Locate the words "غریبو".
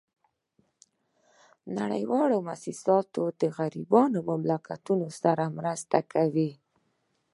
3.57-4.01